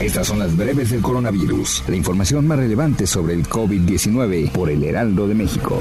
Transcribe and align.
Estas 0.00 0.26
son 0.26 0.38
las 0.38 0.54
breves 0.54 0.90
del 0.90 1.00
coronavirus, 1.00 1.84
la 1.88 1.96
información 1.96 2.46
más 2.46 2.58
relevante 2.58 3.06
sobre 3.06 3.32
el 3.32 3.48
COVID-19 3.48 4.52
por 4.52 4.68
el 4.68 4.84
Heraldo 4.84 5.26
de 5.26 5.34
México. 5.34 5.78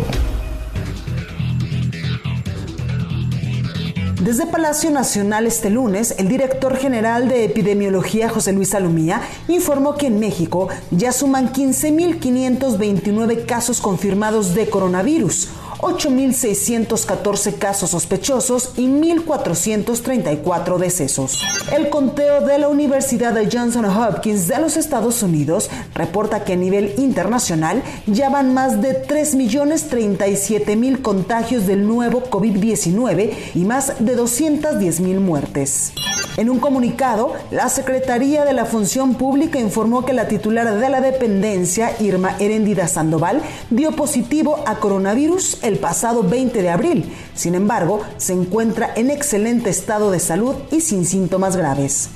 Desde 4.21 4.47
Palacio 4.47 4.89
Nacional 4.89 5.45
este 5.45 5.69
lunes, 5.69 6.15
el 6.17 6.29
director 6.29 6.77
general 6.77 7.27
de 7.27 7.43
epidemiología 7.43 8.29
José 8.29 8.53
Luis 8.53 8.69
Salomía 8.69 9.21
informó 9.49 9.95
que 9.95 10.07
en 10.07 10.17
México 10.19 10.69
ya 10.91 11.11
suman 11.11 11.51
15.529 11.51 13.45
casos 13.45 13.81
confirmados 13.81 14.55
de 14.55 14.69
coronavirus 14.69 15.49
8.614 15.79 17.57
casos 17.57 17.89
sospechosos 17.91 18.71
y 18.77 18.87
1.434 18.87 20.77
decesos. 20.77 21.41
El 21.71 21.89
conteo 21.89 22.41
de 22.41 22.57
la 22.57 22.69
Universidad 22.69 23.33
de 23.33 23.49
Johnson 23.51 23.85
Hopkins 23.85 24.47
de 24.47 24.59
los 24.59 24.77
Estados 24.77 25.23
Unidos 25.23 25.69
reporta 25.93 26.43
que 26.43 26.53
a 26.53 26.57
nivel 26.57 26.93
internacional 26.97 27.83
ya 28.07 28.29
van 28.29 28.53
más 28.53 28.81
de 28.81 29.05
3.037.000 29.05 31.01
contagios 31.01 31.67
del 31.67 31.87
nuevo 31.87 32.23
COVID-19 32.23 33.33
y 33.53 33.63
más 33.65 33.93
de 33.99 34.17
210.000 34.17 35.19
muertes. 35.19 35.93
En 36.37 36.49
un 36.49 36.59
comunicado, 36.59 37.33
la 37.51 37.69
Secretaría 37.69 38.43
de 38.43 38.51
la 38.51 38.65
Función 38.65 39.15
Pública 39.15 39.57
informó 39.57 40.03
que 40.03 40.11
la 40.11 40.27
titular 40.27 40.79
de 40.79 40.89
la 40.89 40.99
dependencia, 40.99 41.91
Irma 42.01 42.35
Herendida 42.39 42.89
Sandoval, 42.89 43.41
dio 43.69 43.93
positivo 43.93 44.61
a 44.65 44.75
coronavirus 44.75 45.63
el 45.67 45.77
pasado 45.79 46.23
20 46.23 46.61
de 46.61 46.69
abril. 46.69 47.13
Sin 47.33 47.55
embargo, 47.55 48.01
se 48.17 48.33
encuentra 48.33 48.91
en 48.95 49.09
excelente 49.09 49.69
estado 49.69 50.11
de 50.11 50.19
salud 50.19 50.55
y 50.71 50.81
sin 50.81 51.05
síntomas 51.05 51.55
graves. 51.57 52.09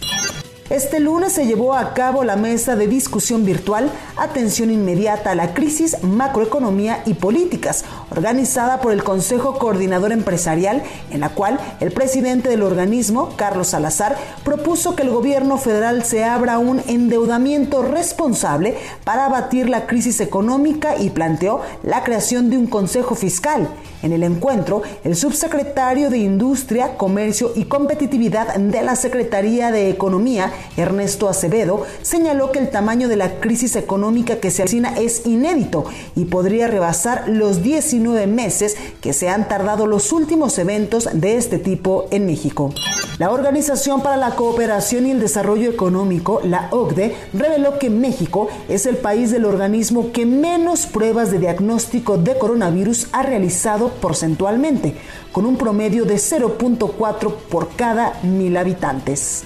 Este 0.69 0.99
lunes 0.99 1.33
se 1.33 1.47
llevó 1.47 1.73
a 1.73 1.95
cabo 1.95 2.23
la 2.23 2.35
mesa 2.35 2.75
de 2.75 2.85
discusión 2.85 3.43
virtual 3.43 3.89
Atención 4.17 4.69
inmediata 4.69 5.31
a 5.31 5.35
la 5.35 5.55
crisis, 5.55 6.03
macroeconomía 6.03 7.01
y 7.07 7.15
políticas, 7.15 7.85
organizada 8.11 8.79
por 8.79 8.91
el 8.91 9.03
Consejo 9.03 9.57
Coordinador 9.57 10.11
Empresarial, 10.11 10.83
en 11.09 11.21
la 11.21 11.29
cual 11.29 11.59
el 11.79 11.91
presidente 11.91 12.49
del 12.49 12.61
organismo, 12.61 13.29
Carlos 13.35 13.69
Salazar, 13.69 14.15
propuso 14.43 14.95
que 14.95 15.01
el 15.01 15.09
gobierno 15.09 15.57
federal 15.57 16.03
se 16.03 16.23
abra 16.23 16.59
un 16.59 16.83
endeudamiento 16.87 17.81
responsable 17.81 18.75
para 19.03 19.25
abatir 19.25 19.69
la 19.69 19.87
crisis 19.87 20.19
económica 20.19 20.97
y 20.99 21.09
planteó 21.09 21.61
la 21.81 22.03
creación 22.03 22.51
de 22.51 22.57
un 22.57 22.67
Consejo 22.67 23.15
Fiscal. 23.15 23.69
En 24.03 24.13
el 24.13 24.23
encuentro, 24.23 24.83
el 25.03 25.15
subsecretario 25.15 26.09
de 26.09 26.19
Industria, 26.19 26.95
Comercio 26.97 27.53
y 27.55 27.65
Competitividad 27.65 28.55
de 28.55 28.81
la 28.81 28.95
Secretaría 28.95 29.71
de 29.71 29.89
Economía, 29.89 30.51
Ernesto 30.77 31.29
Acevedo, 31.29 31.85
señaló 32.01 32.51
que 32.51 32.59
el 32.59 32.69
tamaño 32.69 33.07
de 33.07 33.15
la 33.15 33.39
crisis 33.39 33.75
económica 33.75 34.39
que 34.39 34.51
se 34.51 34.61
avecina 34.61 34.97
es 34.97 35.25
inédito 35.25 35.85
y 36.15 36.25
podría 36.25 36.67
rebasar 36.67 37.27
los 37.27 37.61
19 37.63 38.27
meses 38.27 38.77
que 39.01 39.13
se 39.13 39.29
han 39.29 39.47
tardado 39.47 39.87
los 39.87 40.11
últimos 40.11 40.57
eventos 40.57 41.09
de 41.13 41.37
este 41.37 41.57
tipo 41.57 42.07
en 42.11 42.25
México. 42.25 42.73
La 43.17 43.31
Organización 43.31 44.01
para 44.01 44.15
la 44.15 44.35
Cooperación 44.35 45.05
y 45.05 45.11
el 45.11 45.19
Desarrollo 45.19 45.69
Económico, 45.69 46.39
la 46.43 46.69
OCDE, 46.71 47.15
reveló 47.33 47.77
que 47.77 47.89
México 47.89 48.47
es 48.69 48.85
el 48.85 48.95
país 48.95 49.29
del 49.31 49.43
organismo 49.43 50.13
que 50.13 50.25
menos 50.25 50.85
pruebas 50.85 51.29
de 51.29 51.39
diagnóstico 51.39 52.17
de 52.17 52.37
coronavirus 52.37 53.07
ha 53.11 53.23
realizado 53.23 53.89
porcentualmente, 53.89 54.95
con 55.33 55.45
un 55.45 55.57
promedio 55.57 56.05
de 56.05 56.15
0.4 56.15 57.33
por 57.49 57.75
cada 57.75 58.13
mil 58.23 58.55
habitantes. 58.55 59.43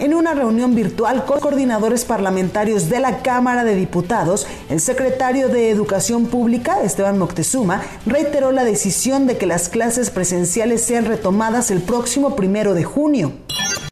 En 0.00 0.14
una 0.14 0.32
reunión 0.32 0.74
virtual 0.74 1.26
con 1.26 1.40
coordinadores 1.40 2.06
parlamentarios 2.06 2.88
de 2.88 3.00
la 3.00 3.18
Cámara 3.18 3.64
de 3.64 3.74
Diputados, 3.74 4.46
el 4.70 4.80
secretario 4.80 5.50
de 5.50 5.68
Educación 5.68 6.24
Pública, 6.28 6.82
Esteban 6.82 7.18
Moctezuma, 7.18 7.82
reiteró 8.06 8.50
la 8.50 8.64
decisión 8.64 9.26
de 9.26 9.36
que 9.36 9.44
las 9.44 9.68
clases 9.68 10.08
presenciales 10.08 10.82
sean 10.82 11.04
retomadas 11.04 11.70
el 11.70 11.82
próximo 11.82 12.34
primero 12.34 12.72
de 12.72 12.82
junio. 12.82 13.34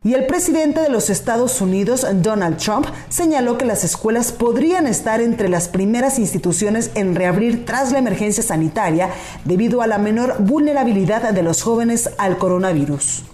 Y 0.03 0.15
el 0.15 0.25
presidente 0.25 0.81
de 0.81 0.89
los 0.89 1.11
Estados 1.11 1.61
Unidos, 1.61 2.07
Donald 2.23 2.57
Trump, 2.57 2.87
señaló 3.11 3.59
que 3.59 3.67
las 3.67 3.85
escuelas 3.85 4.33
podrían 4.33 4.87
estar 4.87 5.21
entre 5.21 5.51
las 5.51 5.69
primeras 5.69 6.19
instituciones 6.19 6.91
en 6.95 7.17
reabrir 7.17 7.67
tras 7.67 7.93
la 7.93 7.99
emergencia 7.99 8.43
sanitaria 8.43 9.11
debido 9.45 9.83
a 9.83 9.87
la 9.87 9.99
menor 9.99 10.37
vulnerabilidad 10.39 11.35
de 11.35 11.43
los 11.43 11.61
jóvenes 11.61 12.09
al 12.17 12.39
coronavirus. 12.39 13.25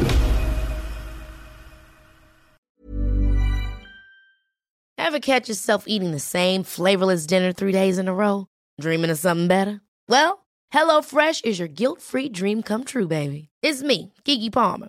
Ever 4.99 5.21
catch 5.21 5.49
yourself 5.49 5.84
eating 5.87 6.10
the 6.10 6.19
same 6.19 6.62
flavorless 6.65 7.26
dinner 7.26 7.53
three 7.53 7.72
days 7.72 7.99
in 7.99 8.09
a 8.09 8.15
row? 8.15 8.47
Dreaming 8.81 9.10
of 9.10 9.19
something 9.19 9.47
better? 9.49 9.81
Well, 10.09 10.44
HelloFresh 10.75 11.44
is 11.44 11.59
your 11.59 11.69
guilt-free 11.69 12.31
dream 12.31 12.62
come 12.62 12.84
true, 12.84 13.06
baby. 13.06 13.49
It's 13.62 13.82
me, 13.82 14.12
Kiki 14.25 14.50
Palmer. 14.50 14.88